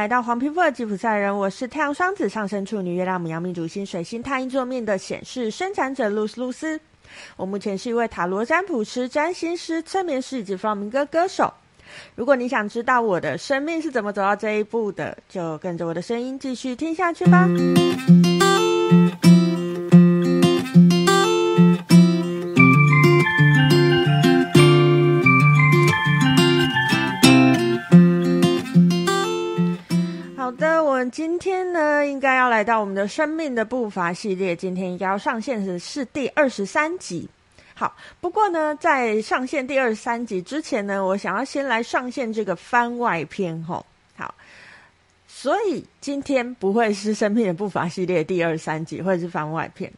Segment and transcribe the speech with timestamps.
[0.00, 6.80] 来到黄皮肤的吉普赛人，我是太阳双子上升处女月亮母羊命主星水星太阴坐命的显示生产者露丝露丝。
[7.36, 11.52] 我目前是一位塔罗占卜师、占星师、催眠师以及弗朗明哥歌手。
[12.14, 17.46] 如果你想知道我的生命是怎么走到这一步的，就跟着我的声音继续听下去吧。
[31.10, 34.54] 今天呢，应该要来到我们的生命的步伐系列。
[34.54, 37.28] 今天应该要上线的是第二十三集。
[37.74, 43.84] 好，不过呢，在上线第二十三集之前呢，我想要先来上线这个番外篇吼。
[44.16, 44.32] 好，
[45.26, 49.90] 所以今天不会是生命的步伐系列第二十三集，或者是番外篇。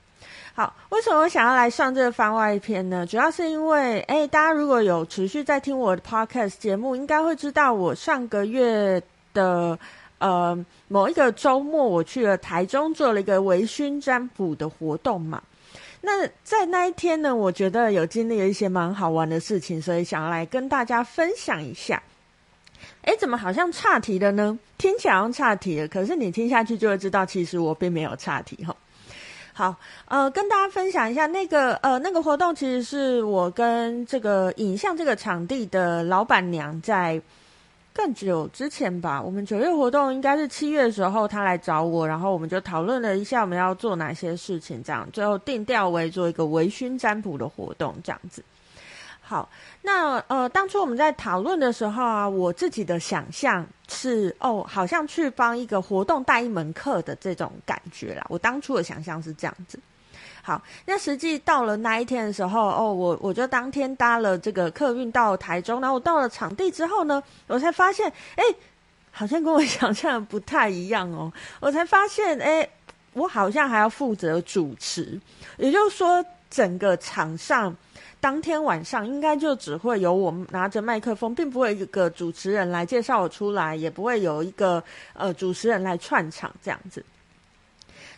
[0.55, 3.05] 好，为什么我想要来上这个番外篇呢？
[3.05, 9.03] 主要是因为，哎，大家如果有持续在听我的 podcast 节目，应该会知道我上个月
[9.35, 9.79] 的。
[10.23, 10.57] 呃，
[10.87, 15.43] 某一个周末，我去了台中做了一个微醺占卜的活动嘛。
[16.01, 22.01] 那在那一天呢，我觉得有经历了一些蛮好玩的事情，所以想要来跟大家分享一下。
[23.03, 24.57] 哎，怎么好像岔题了呢？
[24.79, 28.77] 听起来好像岔题了，可是你听下去就会知道，其实我并没有岔题哈。
[29.53, 29.75] 好，
[30.07, 37.21] 呃，跟大家分享一下那个呃那个活动，其实是我跟这个影像这个场地的老板娘在。
[37.95, 48.43] 更久之前吧，我们九月活动应该是七月的时候，他来找我，然后我们就讨论了一下我们要做哪些事情，这样最后定调为做一个微醺占卜的活动，这样子。
[49.21, 49.49] 好，
[49.83, 58.27] 那呃，当初我们在讨论的时候啊，我自己的想象是哦，好像去帮一个活动带一门课的这种感觉啦。
[58.29, 59.79] 我当初的想象是这样子。
[60.45, 68.43] 好，那实际到了那一天的时候，哦，我我就当天搭了这个客运到台中，然后我到了场地之后呢，我才发现，哎，
[69.13, 71.33] 好像跟我 想象的不太一样哦。
[71.61, 72.69] 我才发现，哎，
[73.13, 75.17] 我好像还要负责主持，
[75.59, 77.73] 也就是说，整个场上
[78.21, 84.83] 当天晚上应该就只会有我拿着麦克风，并不会有一个主持人来介绍我出来，也不会有一个
[85.15, 87.05] 呃主持人来串场这样子。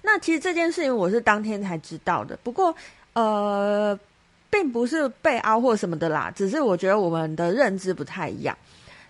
[0.07, 2.77] 那其实这件事情我是当天才知道的，不过
[3.15, 3.99] 呃，
[4.51, 8.55] 并不是被凹或什么的啦，只是我觉得我们的认知不太一样。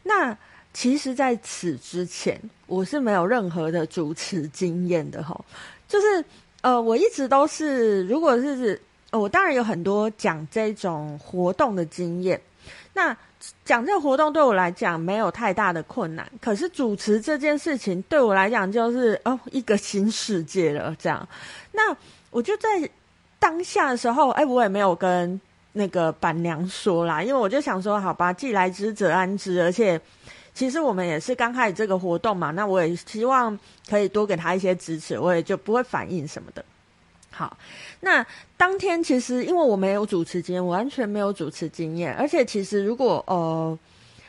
[0.04, 0.34] 那
[0.72, 5.44] 其实在此之前，我是没有任何的主持经验的吼，
[5.88, 6.24] 就是
[6.62, 8.80] 呃，我一直都是，如果是
[9.10, 12.40] 呃，我当然有很多讲这种活动的经验，
[12.92, 13.14] 那。
[13.64, 20.94] 讲这个活动对我来讲没有太大的困难，可是主持这件事情对我来讲就是哦一个新世界了。
[20.98, 21.26] 这样，
[21.72, 21.96] 那
[22.30, 22.68] 我就在
[23.38, 25.40] 当下的时候，哎，我也没有跟
[25.72, 30.00] 那个板娘说啦，因为我就想说，好吧，既来之则安之，而且
[30.54, 36.64] 其实我们也是刚开始这个活动嘛，那我也希望可以多给他一些支持，我也就不会反应什么的。
[37.36, 37.56] 好，
[37.98, 38.24] 那
[38.56, 43.76] 当天其实因为我没有主持经验，完全没有主持经验，而且其实如果呃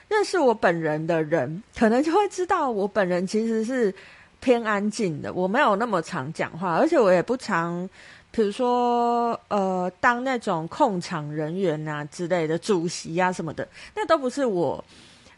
[0.09, 3.94] 认识我本人的人，可能就会知道我本人其实是
[4.39, 7.88] 偏安静的，我没有那么常讲话，而且我也不常，
[8.31, 14.83] 比如说呃当那种控场人员啊之类的主席啊什么的，那都不是我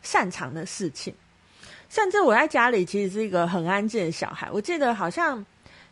[0.02, 1.14] 擅长的事情。
[1.90, 5.46] 甚至我在家里其实是一个很安静的小孩，我记得好像。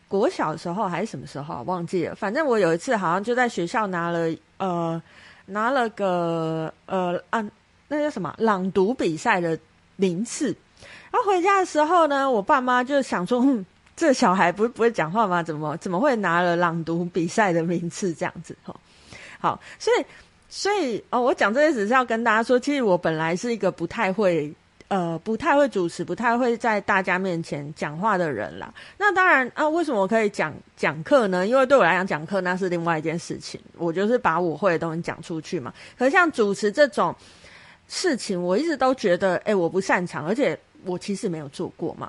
[0.08, 5.02] 国小的时候还是什么时候忘记了，反正我有一次好像就在学校拿了呃
[5.46, 7.44] 拿了个呃啊
[7.88, 9.58] 那叫什么朗读比赛的
[9.96, 10.54] 名次，
[11.10, 13.64] 然后回家的时候呢，我爸妈就想说，嗯，
[13.96, 15.42] 这小孩不是不会讲话吗？
[15.42, 18.56] 怎么 怎么会拿了朗读比赛的名次这样子？
[18.62, 18.74] 哈，
[19.40, 20.04] 好，所以
[20.48, 24.54] 所以哦，我讲这些只是要跟大家说，其实我本来是一个不太会。
[24.88, 28.72] 呃，不太会主持，不太会在大家面前讲话的人啦。
[28.96, 31.44] 那当然啊，为什么我可以讲讲课呢？
[31.44, 33.60] 因为对我来讲，讲课那是另外一件事情。
[33.76, 35.74] 我就是把我会的东西讲出去嘛。
[35.98, 37.12] 可是像主持这种
[37.88, 42.08] 事情，我一直都觉得，哎，我不擅长，而且我其实没有做过嘛。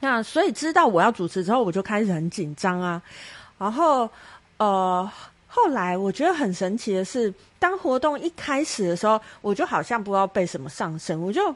[0.00, 3.00] 那所以知道我要主持之后，我就开始很紧张啊。
[3.56, 4.06] 然后
[4.58, 5.10] 呃，
[5.46, 11.54] 后来我觉得很神奇的是，当活动一开始的时候，我就好像不知道被什么上身，我就。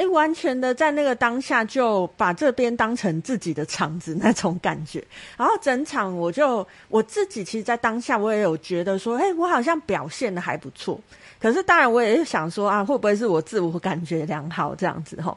[0.00, 5.04] 哎，完全的在那个当下就把这边当成自己的场子那种感觉，
[5.36, 10.98] 然后整场我就我自己其实，在当下我也有觉得说，哎，我好像表现得还不错。
[11.38, 15.36] 可是当然我也是想说啊，会不会是我自我感觉良好这样子吼？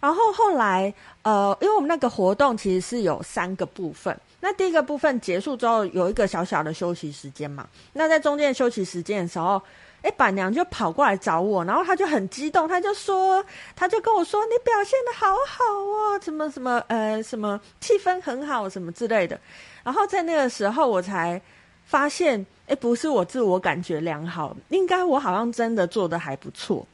[0.00, 9.60] 然后后来呃，因为我们那个活动其实是有三个部分，那第一个部分结束之后有一个小小的休息时间嘛，那在中间休息时间的时候。
[10.02, 13.44] 哎，板娘就跑过来找我，然后他就很激动，他就说，
[13.76, 19.38] 他就跟我说，你表现得好好哦，什么什么，呃，什么气氛很好，什么之类的。
[19.84, 21.40] 然后在那个时候，我才
[21.86, 26.84] 发现，哎，不是我自我感觉良好，应该我好像真的做得还不错。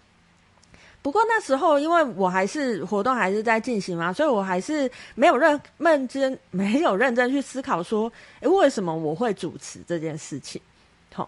[1.00, 10.60] 不过那时候，因为我还是活动还是在进行嘛，所以我还是没有认认真， 没有认真去思考说，哎，为什么我会主持这件事情？
[11.14, 11.26] 好。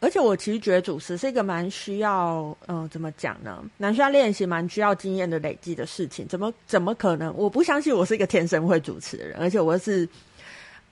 [0.00, 3.64] 而且我其实觉得主持是一个蛮需要，嗯、怎么讲呢？
[3.78, 6.26] 蛮需要练习，蛮需要经验的累积的事情。
[6.28, 7.34] 怎么怎么可能？
[7.36, 10.08] 我不相信我是一个天生会主持的人，而且我是，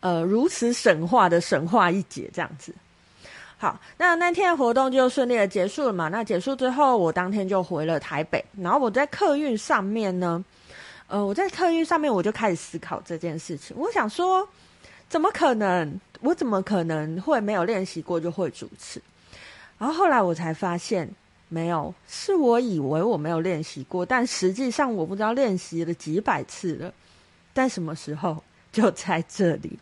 [0.01, 2.75] 呃，如此神话的神话一姐这样子。
[3.59, 6.09] 好，那那天的活动就顺利的结束了嘛。
[6.09, 8.45] 那结束之后，我当天就回了台北。
[8.61, 10.45] 然后我在客运上面呢，
[11.07, 13.75] 呃，我在客运上面我就开始思考这件事情。
[13.79, 14.47] 我想说，
[15.09, 16.01] 怎么可能？
[16.21, 19.01] 我怎么可能会没有练习过就会主持？
[19.79, 21.09] 然后后来我才发现，
[21.49, 26.93] 没有，是我以为我没有练习过，但实际上我不知道练习了几百次了。
[27.53, 28.43] 在什么时候？
[28.73, 29.79] 就在这里。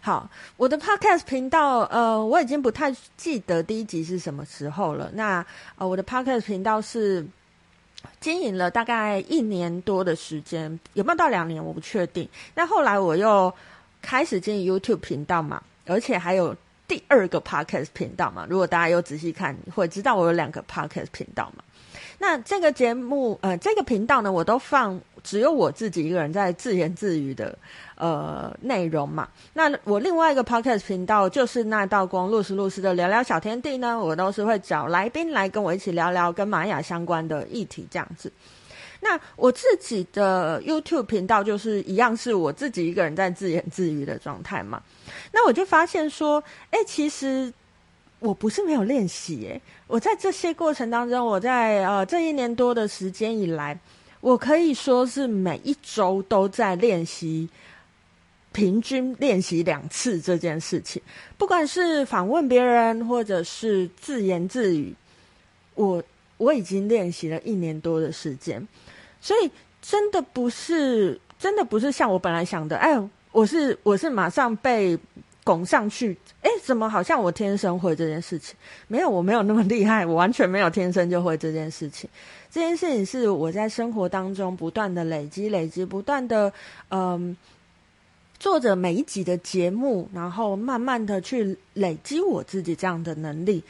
[0.00, 5.10] 好，我的 Podcast 频道，呃，我已经不太记得第一集是什么时候了。
[5.14, 5.44] 那
[5.76, 7.26] 呃，我的 Podcast 频道是
[8.20, 11.62] 经营了大概一年多的时间，有没有到两年？
[11.62, 12.28] 我不确定。
[12.54, 13.52] 那后来我又。
[14.02, 16.54] 开始经营 YouTube 频道嘛，而且还有
[16.86, 18.46] 第二个 Podcast 频道嘛。
[18.50, 21.64] 如果大家有仔细看，会知道我有两个 Podcast 频道嘛。
[22.18, 27.56] 那这个节目，呃，这个频道呢，我都放只有我自己一个人在自言自语的
[27.96, 29.28] 呃内容嘛。
[29.54, 38.32] 那我另外一个 Podcast 频道就是那道光露丝露丝的聊聊小天地呢，我都是会找来宾来跟我一起聊聊跟玛雅相关的议题，这样子。
[39.04, 44.80] 那我自己的 YouTube 频道就是一样，是我自己一个人在自言自语的状态嘛。
[45.32, 47.52] 那我就发现说，哎，其实
[48.20, 53.76] 我不是没有练习，哎，我在这些过程当中，我在呃这一年多的时间以来，
[54.20, 57.48] 我可以说是每一周都在练习，
[58.52, 61.02] 平均练习两次这件事情，
[61.36, 64.94] 不管是访问别人或者是自言自语，
[65.74, 66.00] 我
[66.36, 68.64] 我已经练习了一年多的时间。
[69.22, 72.76] 所以真的不是，真的不是像我本来想的。
[72.76, 74.98] 哎，我是我是马上被
[75.44, 76.18] 拱上去。
[76.42, 78.56] 哎，怎么好像我天生会这件事情？
[78.88, 82.10] 没有，我没有那么厉害，我完全没有天生就会这件事情。
[82.50, 86.52] 这件事情是我在生活当中不断的累积、累积，不断的
[86.90, 87.36] 嗯，
[88.40, 93.62] 做着每一集的节目，然后慢慢的去累积我自己这样的能力。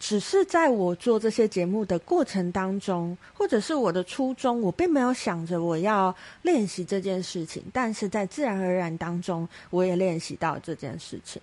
[0.00, 11.40] 只是在我做这些节目的过程当中，或者是我的初衷，我并没有想着我要练习这件事情，但是在自然而然当中，我也练习到这件事情。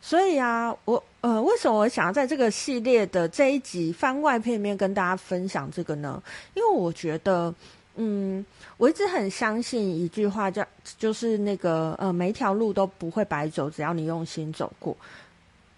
[0.00, 6.22] 所以啊，我呃，为什么我想要在这个系列的这一集番外片面跟大家分享这个呢？
[6.54, 7.52] 因为我觉得，
[7.96, 8.44] 嗯，
[8.76, 10.64] 我一直很相信一句话，叫
[10.98, 14.96] 就是那个呃，每一条路都不会白走，只要你用心走过。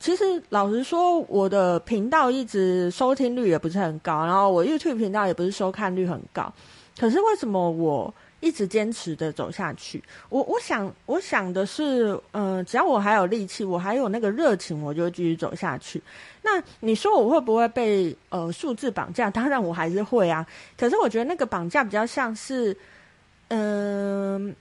[0.05, 6.53] 其实老实说，我的频道一直收听率也不是很高，然后我 YouTube 频道也不是收看率很高。
[7.01, 10.05] 可是为什么我一直坚持的走下去？
[10.29, 16.03] 我我想我想的是，嗯、只要我还有力气，我还有那个热情，我就继续走下去。
[16.43, 19.31] 那你说我会不会被呃数字绑架？
[19.31, 20.47] 当然我还是会啊。
[20.77, 22.77] 可是我觉得那个绑架比较像是，
[23.49, 24.55] 嗯、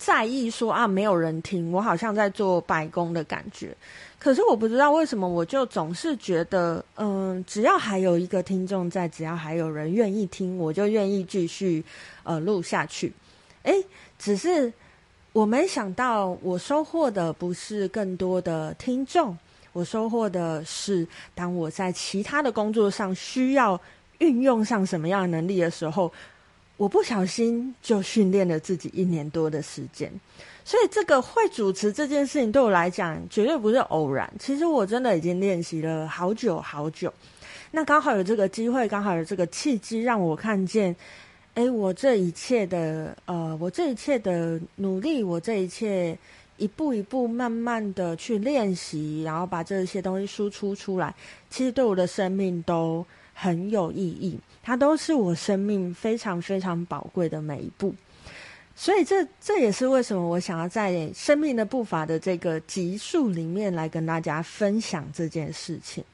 [0.00, 3.76] 在意说啊，没有人听，我好像在做白工的感觉。
[4.18, 11.84] 可是我不知道为什么，我就总是觉得，嗯，只要还有一个听众在，只要还有人愿意听，我就愿意继续
[12.22, 13.12] 呃录下去。
[13.64, 13.84] 诶，
[14.18, 14.72] 只是
[15.34, 19.36] 我没想到，我收获的不是更多的听众，
[19.74, 23.78] 我收获的是，当我在其他的工作上需要
[24.16, 26.10] 运用上什么样的能力的时候。
[26.80, 30.10] 我不小心就训练了自己一年多的时间，
[30.64, 34.32] 所以这个会主持这件事情对我来讲绝对不是偶然。
[34.38, 37.12] 其实我真的已经练习了好久好久，
[37.70, 40.96] 那刚好有这个机会，刚好有这个契机，让我看见，
[41.52, 46.16] 诶，我这一切的呃，我这一切的努力，我这一切
[46.56, 51.14] 一步一步慢慢的去练习，然后把这些东西输出出来，
[51.50, 53.04] 其实对我的生命都
[53.40, 54.38] 很有意义。
[54.62, 57.94] 它都是我生命非常非常宝贵的每一步，
[58.76, 66.04] 所以这这也是为什么我想要在生命的步伐的这个集数里面来跟大家分享这件事情。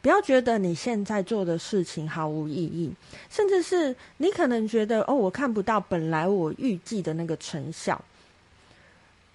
[0.00, 2.90] 不要觉得你现在做的事情毫无意义，
[3.28, 8.02] 甚至是你可能觉得哦，我看不到本来我预计的那个成效，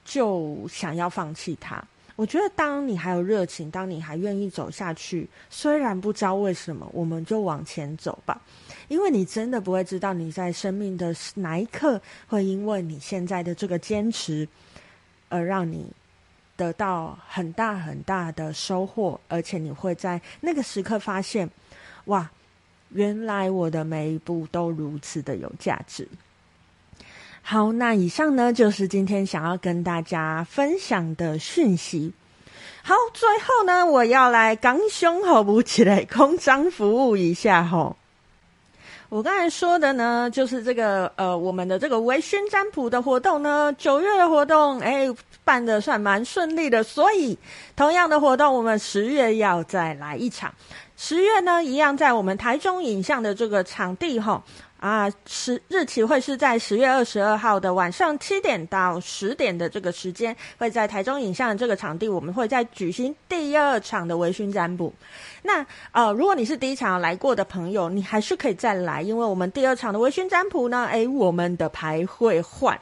[0.04, 1.82] 就想要放弃它。
[2.16, 8.42] 我觉得，当你还有热情，当你还愿意走下去，虽然不知道为什么，我们就往前走吧。
[8.88, 14.48] 因为你真的不会知道你在生命的哪一刻，会因为你现在的这个坚持，
[15.28, 15.86] 而让你
[16.56, 21.50] 得到很大很大的收获，而且你会在那个时刻发现，
[22.06, 22.30] 哇，
[22.90, 26.08] 原来我的每一步都如此的有价值。
[27.48, 32.12] 好，那以上呢，就是今天想要跟大家分享的讯息。
[32.82, 37.96] 好，最后呢，我要来刚胸口补起来空张服务一下吼。
[39.10, 45.08] 我刚才说的呢，就是这个呃，我们的这个微醺占卜的活动呢，九月的活动，哎，
[45.44, 46.82] 办得算蛮顺利的。
[46.82, 47.38] 所以，
[47.76, 50.52] 同样的活动，我们十月要再来一场。
[51.08, 54.42] 十月呢，一样在我们台中影像的这个场地吼。
[54.80, 64.92] 啊，十日期会是在十月二十二号的晚上七点到十点的这个时间，会在台中影像的这个场地，我们会再举行第二场的微醺占卜。
[65.44, 72.80] 那呃，如果你是第一场来过的朋友，你还是可以再来，因为我们第二场的微醺占卜呢，诶，我们的牌会换。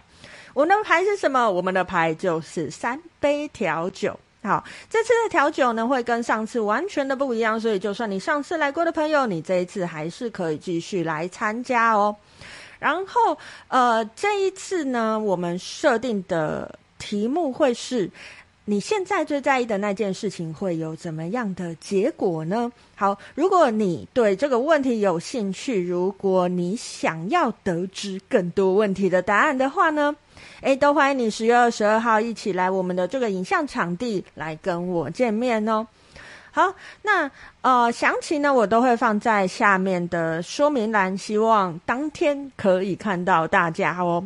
[0.53, 1.51] 我们的牌是什么？
[1.51, 4.17] 我们的牌就是三杯调酒。
[4.43, 12.13] 好，这次的调酒呢，会跟上次完全的不一样，所以就算你上次来过的朋友，你这一次还是可以继续来参加哦。
[12.77, 13.37] 然后，
[13.69, 18.11] 呃，这一次呢，我们设定的题目会是：
[18.65, 22.71] 你现在最在意的那件事情会有怎么样的结果呢？
[22.95, 30.15] 好，如果你对这个问题有兴趣，如果你想要得知更多问题的答案的话呢，
[30.61, 35.85] 诶，都欢迎你十月二十二号一起来我们的这个影像场地来跟我见面哦。
[36.51, 37.29] 好，那
[37.63, 44.25] 呃，详情呢我都会放在下面的说明栏，希望当天可以看到大家哦。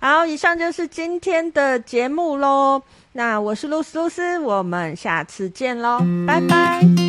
[0.00, 2.82] 好，以上就是今天的节目喽。
[3.12, 6.99] 那我是露丝露丝，我们下次见喽，拜拜。